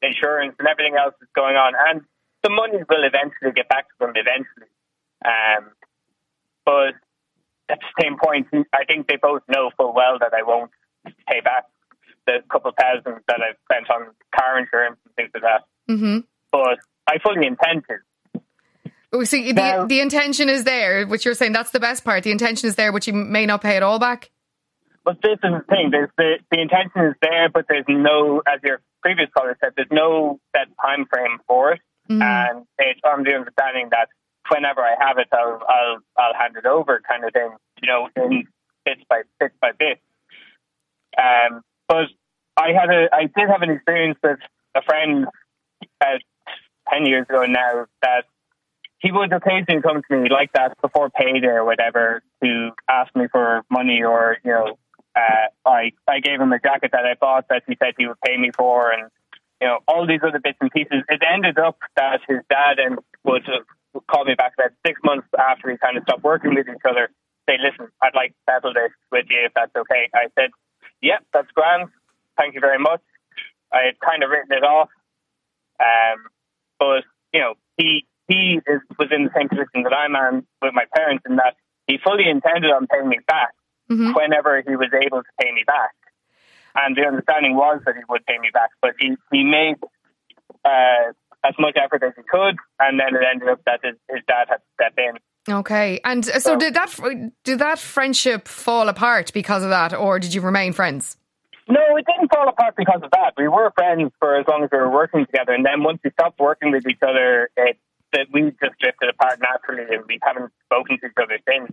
insurance 0.00 0.54
and 0.58 0.68
everything 0.68 0.96
else 0.96 1.14
that's 1.20 1.32
going 1.34 1.56
on. 1.56 1.74
And 1.76 2.02
the 2.42 2.50
money 2.50 2.78
will 2.88 3.04
eventually 3.04 3.52
get 3.52 3.68
back 3.68 3.88
to 3.88 3.94
them 4.00 4.12
eventually. 4.16 4.70
Um, 5.24 5.72
but 6.68 6.92
at 7.70 7.78
the 7.80 8.02
same 8.02 8.18
point, 8.22 8.46
I 8.74 8.84
think 8.84 9.08
they 9.08 9.16
both 9.16 9.40
know 9.48 9.70
full 9.78 9.94
well 9.94 10.18
that 10.20 10.32
I 10.34 10.42
won't 10.42 10.70
pay 11.26 11.40
back 11.42 11.64
the 12.26 12.40
couple 12.52 12.72
thousand 12.78 13.22
that 13.26 13.40
I've 13.40 13.56
spent 13.64 13.88
on 13.90 14.12
car 14.38 14.58
insurance 14.58 14.98
and 15.06 15.14
things 15.16 15.30
like 15.32 15.42
that. 15.44 15.64
Mm-hmm. 15.90 16.18
But 16.52 16.78
I 17.08 17.18
fully 17.22 17.46
intend 17.46 17.84
to. 17.88 18.42
Oh, 19.10 19.24
see, 19.24 19.52
the, 19.52 19.86
the 19.88 20.00
intention 20.00 20.50
is 20.50 20.64
there, 20.64 21.06
which 21.06 21.24
you're 21.24 21.32
saying 21.32 21.52
that's 21.52 21.70
the 21.70 21.80
best 21.80 22.04
part. 22.04 22.24
The 22.24 22.32
intention 22.32 22.68
is 22.68 22.74
there, 22.74 22.92
but 22.92 23.06
you 23.06 23.14
may 23.14 23.46
not 23.46 23.62
pay 23.62 23.78
it 23.78 23.82
all 23.82 23.98
back. 23.98 24.30
But 25.02 25.22
this 25.22 25.32
is 25.32 25.40
the 25.40 25.64
thing: 25.70 25.88
there's 25.90 26.10
the 26.18 26.36
the 26.50 26.60
intention 26.60 27.00
is 27.06 27.14
there, 27.22 27.48
but 27.48 27.64
there's 27.66 27.86
no, 27.88 28.42
as 28.46 28.60
your 28.62 28.82
previous 29.00 29.30
caller 29.34 29.56
said, 29.64 29.72
there's 29.74 29.88
no 29.90 30.38
set 30.54 30.68
time 30.84 31.06
frame 31.10 31.38
for 31.46 31.72
it, 31.72 31.80
mm. 32.10 32.22
and 32.22 32.66
it's 32.78 33.00
on 33.02 33.22
the 33.22 33.32
understanding 33.32 33.88
that 33.92 34.08
whenever 34.48 34.80
I 34.80 34.94
have 34.98 35.18
it, 35.18 35.28
I'll 35.32 35.60
I'll 35.68 35.98
I'll 36.16 36.34
hand 36.34 36.56
it 36.56 36.66
over, 36.66 37.00
kind 37.08 37.24
of 37.24 37.32
thing. 37.32 37.50
You 37.82 37.88
know, 37.88 38.08
in 38.16 38.46
bit 38.84 38.98
by 39.08 39.22
bit 39.38 39.52
by 39.60 39.72
bit. 39.78 40.00
Um, 41.16 41.62
but 41.88 42.06
I 42.56 42.72
had 42.72 42.90
a 42.90 43.08
I 43.12 43.22
did 43.24 43.48
have 43.48 43.62
an 43.62 43.70
experience 43.70 44.18
with 44.22 44.38
a 44.74 44.82
friend 44.82 45.26
uh, 46.00 46.18
ten 46.92 47.06
years 47.06 47.26
ago 47.28 47.44
now 47.46 47.86
that 48.02 48.24
he 48.98 49.12
would 49.12 49.32
occasionally 49.32 49.80
come 49.82 50.02
to 50.10 50.16
me 50.16 50.28
like 50.28 50.52
that 50.52 50.80
before 50.82 51.10
payday 51.10 51.46
or 51.46 51.64
whatever 51.64 52.22
to 52.42 52.70
ask 52.88 53.14
me 53.14 53.26
for 53.30 53.62
money 53.70 54.02
or 54.02 54.38
you 54.44 54.50
know 54.50 54.78
uh, 55.16 55.68
I 55.68 55.92
I 56.08 56.20
gave 56.20 56.40
him 56.40 56.52
a 56.52 56.58
jacket 56.58 56.90
that 56.92 57.04
I 57.04 57.14
bought 57.20 57.46
that 57.48 57.62
he 57.66 57.76
said 57.82 57.94
he 57.96 58.06
would 58.06 58.20
pay 58.20 58.36
me 58.36 58.50
for 58.56 58.90
and 58.90 59.10
you 59.60 59.68
know 59.68 59.78
all 59.86 60.06
these 60.06 60.20
other 60.26 60.40
bits 60.40 60.58
and 60.60 60.70
pieces. 60.70 61.02
It 61.08 61.22
ended 61.22 61.58
up 61.58 61.78
that 61.96 62.20
his 62.28 62.38
dad 62.50 62.78
and 62.78 62.98
would 63.24 63.44
call 64.10 64.24
me 64.24 64.34
back 64.34 64.52
about 64.58 64.72
six 64.86 65.00
months 65.04 65.26
after 65.38 65.68
we 65.68 65.78
kind 65.78 65.96
of 65.96 66.02
stopped 66.04 66.22
working 66.22 66.54
with 66.54 66.68
each 66.68 66.84
other. 66.88 67.10
Say, 67.48 67.56
listen, 67.60 67.88
I'd 68.02 68.14
like 68.14 68.32
to 68.32 68.42
settle 68.48 68.74
this 68.74 68.92
with 69.10 69.26
you 69.30 69.46
if 69.46 69.52
that's 69.54 69.74
okay. 69.74 70.08
I 70.14 70.28
said, 70.38 70.50
yep, 71.00 71.20
yeah, 71.20 71.26
that's 71.32 71.50
grand. 71.52 71.88
Thank 72.36 72.54
you 72.54 72.60
very 72.60 72.78
much. 72.78 73.00
I 73.72 73.86
had 73.86 74.00
kind 74.00 74.22
of 74.22 74.30
written 74.30 74.52
it 74.52 74.64
off. 74.64 74.88
Um, 75.80 76.28
but, 76.78 77.04
you 77.32 77.40
know, 77.40 77.54
he 77.76 78.06
he 78.28 78.60
is, 78.66 78.80
was 78.98 79.08
in 79.10 79.24
the 79.24 79.30
same 79.34 79.48
position 79.48 79.84
that 79.84 79.94
I'm 79.94 80.14
in 80.14 80.46
with 80.60 80.74
my 80.74 80.84
parents 80.94 81.24
in 81.28 81.36
that 81.36 81.56
he 81.86 81.98
fully 82.04 82.28
intended 82.28 82.70
on 82.70 82.86
paying 82.86 83.08
me 83.08 83.18
back 83.26 83.54
mm-hmm. 83.90 84.12
whenever 84.12 84.60
he 84.60 84.76
was 84.76 84.92
able 84.92 85.22
to 85.22 85.32
pay 85.40 85.50
me 85.52 85.64
back. 85.66 85.96
And 86.74 86.94
the 86.94 87.06
understanding 87.08 87.56
was 87.56 87.80
that 87.86 87.96
he 87.96 88.02
would 88.08 88.26
pay 88.26 88.38
me 88.38 88.50
back, 88.52 88.70
but 88.82 88.92
he, 88.98 89.16
he 89.32 89.44
made 89.44 89.76
uh, 90.64 91.16
as 91.44 91.54
much 91.58 91.76
effort 91.82 92.02
as 92.02 92.12
he 92.16 92.22
could, 92.22 92.56
and 92.80 92.98
then 92.98 93.14
it 93.14 93.26
ended 93.30 93.48
up 93.48 93.60
that 93.66 93.80
his, 93.82 93.94
his 94.10 94.20
dad 94.26 94.46
had 94.48 94.56
to 94.56 94.62
step 94.74 94.94
in. 94.98 95.54
Okay, 95.54 96.00
and 96.04 96.28
uh, 96.28 96.32
so, 96.34 96.52
so 96.52 96.56
did 96.56 96.74
that 96.74 96.94
did 97.44 97.58
that 97.60 97.78
friendship 97.78 98.48
fall 98.48 98.88
apart 98.88 99.32
because 99.32 99.62
of 99.62 99.70
that, 99.70 99.94
or 99.94 100.18
did 100.18 100.34
you 100.34 100.40
remain 100.40 100.72
friends? 100.72 101.16
No, 101.68 101.80
it 101.96 102.06
didn't 102.06 102.32
fall 102.32 102.48
apart 102.48 102.74
because 102.76 103.00
of 103.02 103.10
that. 103.12 103.34
We 103.36 103.46
were 103.46 103.70
friends 103.76 104.10
for 104.18 104.36
as 104.36 104.46
long 104.48 104.64
as 104.64 104.70
we 104.72 104.78
were 104.78 104.90
working 104.90 105.26
together, 105.26 105.52
and 105.52 105.64
then 105.64 105.82
once 105.82 106.00
we 106.04 106.10
stopped 106.10 106.38
working 106.38 106.70
with 106.72 106.86
each 106.86 107.02
other, 107.02 107.50
it 107.56 107.78
that 108.12 108.26
we 108.32 108.42
just 108.42 108.78
drifted 108.80 109.08
apart 109.10 109.38
naturally, 109.40 109.84
and 109.94 110.04
we 110.08 110.18
haven't 110.22 110.52
spoken 110.64 110.98
to 111.00 111.06
each 111.06 111.20
other 111.20 111.38
since. 111.48 111.72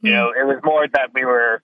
You 0.00 0.10
hmm. 0.10 0.16
know, 0.16 0.26
it 0.30 0.46
was 0.46 0.58
more 0.64 0.86
that 0.88 1.10
we 1.14 1.24
were 1.24 1.62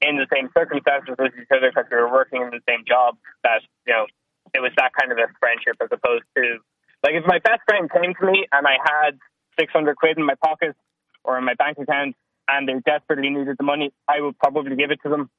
in 0.00 0.16
the 0.16 0.26
same 0.32 0.50
circumstances 0.56 1.14
as 1.18 1.30
each 1.40 1.52
other 1.54 1.70
because 1.70 1.86
we 1.90 1.96
were 1.96 2.10
working 2.10 2.42
in 2.42 2.50
the 2.50 2.64
same 2.68 2.84
job. 2.86 3.16
That 3.44 3.62
you 3.86 3.92
know, 3.92 4.06
it 4.54 4.60
was 4.60 4.72
that 4.76 4.92
kind 4.98 5.12
of 5.12 5.18
a 5.18 5.28
friendship 5.38 5.76
as 5.80 5.88
opposed 5.90 6.24
to 6.36 6.58
like 7.02 7.14
if 7.14 7.24
my 7.26 7.38
best 7.38 7.60
friend 7.68 7.90
came 7.90 8.14
to 8.14 8.26
me 8.26 8.46
and 8.52 8.66
I 8.66 8.76
had 8.84 9.18
six 9.58 9.72
hundred 9.72 9.96
quid 9.96 10.18
in 10.18 10.24
my 10.24 10.34
pocket 10.42 10.76
or 11.24 11.38
in 11.38 11.44
my 11.44 11.54
bank 11.54 11.78
account 11.78 12.14
and 12.48 12.68
they 12.68 12.74
desperately 12.84 13.30
needed 13.30 13.56
the 13.58 13.64
money, 13.64 13.92
I 14.08 14.20
would 14.20 14.38
probably 14.38 14.76
give 14.76 14.90
it 14.90 15.00
to 15.04 15.08
them. 15.08 15.30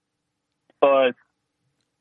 But 0.81 1.13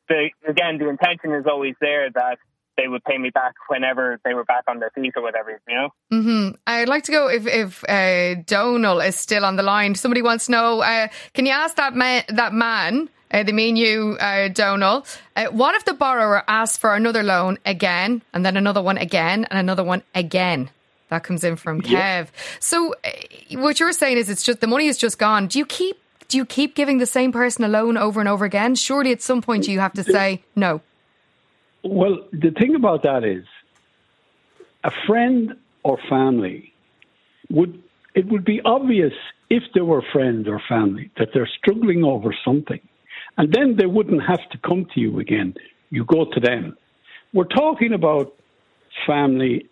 the 0.09 0.31
again, 0.47 0.79
the 0.79 0.89
intention 0.89 1.33
is 1.35 1.45
always 1.47 1.75
there 1.81 2.11
that 2.11 2.39
they 2.77 2.89
would 2.89 3.05
pay 3.05 3.19
me 3.19 3.31
back 3.31 3.55
whenever 3.69 4.19
they 4.25 4.35
were 4.35 4.45
back 4.45 4.65
on 4.67 4.79
their 4.79 4.91
feet 4.95 5.13
or 5.17 5.23
whatever, 5.23 5.61
you 5.69 5.75
know? 5.75 5.91
Mm-hmm. 6.11 6.57
I'd 6.67 6.89
like 6.89 7.05
to 7.05 7.13
go 7.13 7.29
if, 7.29 7.47
if 7.47 7.85
uh, 7.87 8.41
Donal 8.47 9.01
is 9.01 9.15
still 9.15 9.45
on 9.45 9.57
the 9.57 9.63
line. 9.63 9.95
Somebody 9.95 10.23
wants 10.23 10.47
to 10.47 10.53
know 10.53 10.81
uh, 10.81 11.09
can 11.35 11.45
you 11.45 11.53
ask 11.53 11.77
that 11.77 11.95
man, 11.95 12.25
that 12.29 12.55
man 12.55 13.11
uh, 13.33 13.43
they 13.43 13.53
mean 13.53 13.77
you, 13.77 14.17
uh, 14.21 14.49
Donal. 14.49 15.07
Uh, 15.37 15.47
what 15.47 15.75
if 15.75 15.85
the 15.85 15.95
borrower 15.95 16.45
asks 16.49 16.77
for 16.77 16.95
another 16.95 17.23
loan 17.23 17.59
again, 17.65 18.23
and 18.33 18.45
then 18.45 18.57
another 18.57 18.83
one 18.83 18.99
again, 18.99 19.47
and 19.51 19.59
another 19.59 19.85
one 19.85 20.03
again? 20.15 20.71
That 21.09 21.25
comes 21.25 21.45
in 21.45 21.57
from 21.57 21.83
Kev. 21.83 21.91
Yeah. 21.91 22.27
So, 22.61 22.95
uh, 23.05 23.11
what 23.59 23.81
you're 23.81 23.93
saying 23.93 24.17
is, 24.17 24.31
it's 24.31 24.43
just 24.43 24.61
the 24.61 24.67
money 24.67 24.87
is 24.87 24.97
just 24.97 25.19
gone. 25.19 25.47
Do 25.47 25.59
you 25.59 25.67
keep 25.67 25.99
do 26.29 26.39
you 26.39 26.47
keep 26.47 26.75
giving 26.75 26.97
the 26.99 27.07
same 27.07 27.31
person 27.33 27.65
a 27.65 27.69
loan 27.69 27.99
over 27.99 28.19
and 28.19 28.29
over 28.29 28.47
again? 28.47 28.75
Surely, 28.75 29.13
at 29.13 29.21
some 29.21 29.43
point, 29.43 29.69
you 29.69 29.81
have 29.81 29.93
to 29.93 30.03
say 30.03 30.43
no. 30.57 30.81
Well, 31.85 32.21
the 32.33 32.51
thing 32.51 32.75
about 32.75 33.03
that 33.03 33.25
is, 33.25 33.45
a 34.85 34.91
friend 35.07 35.55
or 35.83 35.99
family 36.09 36.73
would 37.51 37.83
it 38.15 38.27
would 38.29 38.45
be 38.45 38.61
obvious 38.65 39.13
if 39.51 39.63
they 39.75 39.81
were 39.81 40.03
friends 40.13 40.49
or 40.49 40.61
family 40.69 41.11
that 41.19 41.29
they're 41.35 41.51
struggling 41.59 42.05
over 42.05 42.35
something, 42.45 42.81
and 43.39 43.53
then 43.53 43.77
they 43.77 43.87
wouldn't 43.87 44.23
have 44.23 44.49
to 44.51 44.59
come 44.59 44.87
to 44.95 45.01
you 45.01 45.19
again. 45.21 45.55
You 45.91 46.05
go 46.05 46.27
to 46.33 46.41
them. 46.41 46.77
We're 47.33 47.45
talking 47.45 47.93
about 47.93 48.35
family 49.07 49.69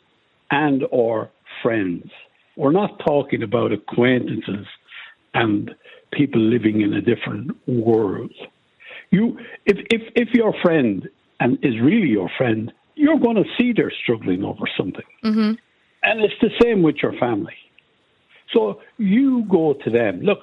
and 0.50 0.84
or 0.90 1.30
friends. 1.62 2.10
We're 2.56 2.72
not 2.72 2.98
talking 3.06 3.42
about 3.42 3.72
acquaintances 3.72 4.66
and 5.34 5.70
people 6.12 6.40
living 6.40 6.80
in 6.80 6.92
a 6.94 7.00
different 7.00 7.56
world. 7.66 8.32
You, 9.10 9.38
if 9.66 9.78
if 9.90 10.02
if 10.14 10.28
your 10.34 10.54
friend 10.62 11.08
and 11.40 11.58
is 11.62 11.80
really 11.80 12.08
your 12.08 12.30
friend, 12.36 12.72
you're 12.94 13.18
going 13.18 13.36
to 13.36 13.44
see 13.58 13.72
they're 13.72 13.92
struggling 14.02 14.44
over 14.44 14.64
something. 14.76 15.04
Mm-hmm. 15.24 15.52
And 16.02 16.20
it's 16.20 16.34
the 16.40 16.50
same 16.62 16.82
with 16.82 16.96
your 17.02 17.12
family. 17.18 17.54
So 18.52 18.80
you 18.98 19.44
go 19.50 19.74
to 19.84 19.90
them. 19.90 20.22
Look, 20.22 20.40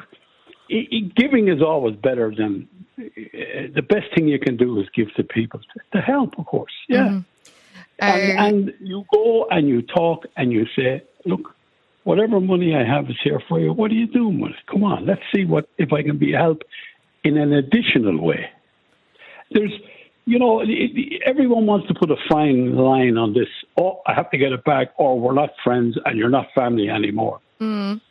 giving 1.16 1.48
is 1.50 1.62
always 1.62 1.96
better 1.96 2.34
than 2.36 2.68
the 2.98 3.86
best 3.88 4.06
thing 4.16 4.28
you 4.28 4.40
can 4.40 4.58
do 4.58 4.80
is 4.80 4.88
give 4.96 5.14
to 5.16 5.24
people 5.24 5.60
the 5.94 6.02
help, 6.02 6.38
of 6.38 6.46
course. 6.46 6.74
Yeah. 6.90 7.08
Mm-hmm. 7.08 7.20
Uh, 8.00 8.06
and, 8.06 8.40
and 8.40 8.74
you 8.80 9.06
go 9.12 9.48
and 9.50 9.68
you 9.68 9.82
talk 9.82 10.26
and 10.36 10.52
you 10.52 10.66
say, 10.76 11.04
look, 11.26 11.56
whatever 12.04 12.40
money 12.40 12.76
I 12.76 12.84
have 12.84 13.10
is 13.10 13.18
here 13.24 13.42
for 13.48 13.60
you. 13.60 13.74
What 13.74 13.92
are 13.92 13.96
you 13.96 14.08
doing 14.08 14.40
with 14.40 14.52
it? 14.52 14.58
Come 14.72 14.84
on, 14.84 15.06
let's 15.06 15.22
see 15.36 15.46
what 15.46 15.70
if 15.78 15.92
I 15.94 16.04
can 16.04 16.18
be 16.18 16.32
help 16.32 16.64
in 17.24 17.38
an 17.38 17.54
additional 17.54 18.22
way. 18.22 18.50
There's 19.52 19.72
you 20.28 20.40
know, 20.40 20.62
everyone 21.26 21.66
wants 21.66 21.88
to 21.88 21.94
put 21.94 22.12
a 22.12 22.18
fine 22.30 22.76
line 22.76 23.18
on 23.18 23.34
this. 23.34 23.48
Oh, 23.80 24.02
I 24.06 24.14
have 24.14 24.30
to 24.32 24.38
get 24.38 24.52
it 24.52 24.62
back, 24.66 24.90
or 24.98 25.18
we're 25.18 25.34
not 25.34 25.52
friends 25.64 25.98
and 26.04 26.20
you're 26.20 26.30
not 26.30 26.48
family 26.54 26.90
anymore. 26.90 27.40
Mm. 27.62 28.02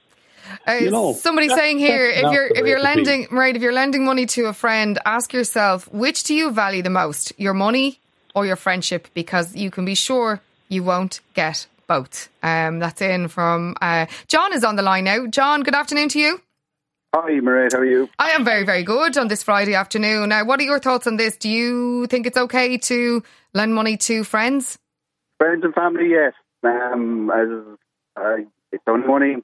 Uh, 0.67 0.73
you 0.73 0.91
know, 0.91 1.13
somebody 1.13 1.49
saying 1.49 1.79
here, 1.79 2.09
if 2.09 2.33
you're 2.33 2.47
if 2.47 2.67
you're 2.67 2.81
lending 2.81 3.27
right, 3.31 3.55
if 3.55 3.63
you're 3.63 3.73
lending 3.73 4.05
money 4.05 4.27
to 4.27 4.47
a 4.47 4.53
friend, 4.53 4.99
ask 5.05 5.33
yourself 5.33 5.93
which 5.93 6.25
do 6.25 6.35
you 6.35 6.51
value 6.51 6.83
the 6.83 6.91
most, 6.91 7.33
your 7.39 7.55
money 7.55 8.01
or 8.35 8.47
your 8.47 8.57
friendship, 8.57 9.09
because 9.15 9.55
you 9.57 9.71
can 9.71 9.85
be 9.85 9.95
sure 9.95 10.41
you 10.69 10.83
won't 10.83 11.21
get 11.35 11.67
both. 11.87 12.29
Um, 12.43 12.79
that's 12.79 13.01
in 13.01 13.29
from 13.29 13.77
uh, 13.81 14.07
John 14.29 14.53
is 14.53 14.65
on 14.65 14.77
the 14.77 14.83
line 14.83 15.05
now. 15.05 15.27
John, 15.27 15.63
good 15.63 15.75
afternoon 15.75 16.09
to 16.11 16.19
you. 16.19 16.41
Hi, 17.15 17.31
Mairead. 17.41 17.73
How 17.73 17.79
are 17.79 17.85
you? 17.85 18.11
I 18.19 18.33
am 18.33 18.45
very, 18.45 18.65
very 18.65 18.83
good 18.83 19.17
on 19.17 19.29
this 19.29 19.43
Friday 19.43 19.75
afternoon. 19.75 20.29
Now, 20.29 20.45
what 20.45 20.61
are 20.61 20.65
your 20.65 20.79
thoughts 20.79 21.07
on 21.07 21.17
this? 21.17 21.37
Do 21.37 21.49
you 21.49 22.07
think 22.09 22.27
it's 22.27 22.37
okay 22.37 22.77
to 22.77 23.23
lend 23.55 23.75
money 23.75 23.97
to 23.99 24.23
friends? 24.23 24.77
Friends 25.39 25.65
and 25.65 25.75
family, 25.75 26.11
yes. 26.11 26.35
Um, 26.63 27.31
as 27.31 27.79
uh, 28.17 28.37
it's 28.73 28.83
only 28.87 29.07
money, 29.07 29.37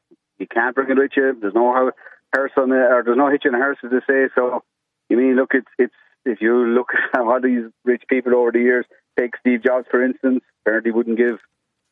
you 0.43 0.47
can't 0.49 0.75
bring 0.75 0.91
it 0.91 0.99
with 0.99 1.13
you. 1.17 1.37
There's 1.41 1.55
no 1.55 1.93
hearse 2.33 2.53
on 2.57 2.73
it, 2.73 2.75
or 2.75 3.03
there's 3.05 3.17
no 3.17 3.31
hitch 3.31 3.45
in 3.47 3.55
a 3.55 3.59
hearse, 3.59 3.79
as 3.85 3.91
they 3.91 4.01
say. 4.07 4.29
So, 4.35 4.63
you 5.09 5.17
mean, 5.17 5.37
look, 5.37 5.53
it's 5.55 5.69
it's 5.79 5.95
if 6.25 6.41
you 6.41 6.67
look 6.67 6.89
at 7.15 7.21
how 7.21 7.39
these 7.39 7.65
rich 7.85 8.03
people 8.09 8.35
over 8.35 8.53
the 8.53 8.61
years, 8.61 8.87
take 9.19 9.37
Steve 9.41 9.63
Jobs 9.63 9.87
for 9.91 10.05
instance, 10.05 10.43
apparently 10.61 10.91
wouldn't 10.91 11.17
give, 11.17 11.39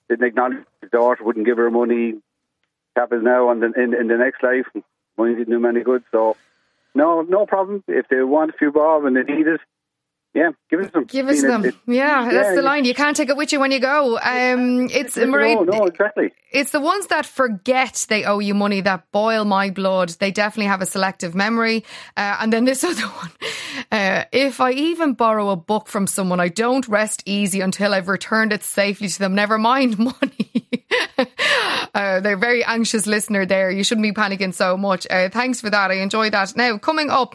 didn't 0.09 0.26
acknowledge 0.26 0.64
his 0.83 0.90
daughter, 0.90 1.25
wouldn't 1.25 1.47
give 1.47 1.57
her 1.57 1.71
money. 1.71 2.14
Is 3.12 3.23
now 3.23 3.49
on 3.49 3.61
the, 3.61 3.73
in, 3.83 3.95
in 3.95 4.09
the 4.09 4.19
next 4.19 4.42
life 4.42 4.66
money 5.16 5.35
didn't 5.35 5.52
do 5.52 5.59
many 5.59 5.83
good. 5.83 6.02
So, 6.12 6.37
no, 6.95 7.23
no 7.23 7.47
problem. 7.47 7.85
If 7.88 8.09
they 8.09 8.23
want 8.23 8.50
a 8.50 8.59
few 8.59 8.73
bob 8.73 9.04
and 9.04 9.16
they 9.16 9.23
need 9.23 9.47
it, 9.47 9.61
yeah, 10.33 10.51
give 10.71 10.81
us 10.81 10.93
them. 10.93 11.05
Give 11.05 11.29
us 11.29 11.43
them. 11.43 11.65
It, 11.65 11.75
yeah, 11.89 12.25
yeah, 12.25 12.33
that's 12.33 12.55
the 12.55 12.63
line. 12.63 12.85
You 12.85 12.95
can't 12.95 13.17
take 13.17 13.31
it 13.31 13.37
with 13.37 13.53
you 13.53 13.59
when 13.59 13.73
you 13.73 13.81
go. 13.81 14.17
Um, 14.19 14.89
it's 14.89 15.17
no, 15.17 15.27
no, 15.27 15.87
exactly. 15.87 16.31
It's 16.53 16.71
the 16.71 16.81
ones 16.81 17.09
that 17.09 17.27
forget 17.27 18.07
they 18.09 18.25
owe 18.25 18.39
you 18.39 18.55
money 18.55 18.81
that 18.83 19.11
boil 19.11 19.45
my 19.45 19.71
blood. 19.71 20.11
They 20.21 20.31
definitely 20.31 20.67
have 20.67 20.83
a 20.83 20.87
selective 20.87 21.35
memory. 21.35 21.85
Uh, 22.17 22.37
and 22.41 22.53
then 22.53 22.65
this 22.65 22.85
other 22.85 23.03
one. 23.03 23.31
Uh, 23.91 24.25
if 24.31 24.61
I 24.61 24.71
even 24.71 25.15
borrow 25.15 25.51
a 25.51 25.57
book 25.57 25.89
from 25.89 26.07
someone, 26.07 26.39
I 26.39 26.49
don't 26.49 26.87
rest 26.87 27.25
easy 27.27 27.61
until 27.61 27.93
I've 27.93 28.09
returned 28.09 28.53
it 28.53 28.63
safely 28.63 29.09
to 29.09 29.19
them. 29.19 29.35
Never 29.35 29.59
mind 29.59 29.99
money. 29.99 30.87
uh, 31.93 32.21
they're 32.21 32.37
very 32.37 32.63
anxious 32.65 33.09
listener 33.09 33.47
there. 33.47 33.69
You 33.73 33.83
shouldn't 33.83 34.05
be 34.05 34.13
panicking 34.13 34.55
so 34.55 34.77
much. 34.77 35.09
Uh, 35.11 35.29
thanks 35.29 35.61
for 35.61 35.71
that. 35.71 35.91
I 35.91 35.95
enjoy 35.95 36.31
that. 36.31 36.57
Now 36.57 36.79
coming 36.79 37.11
up. 37.11 37.35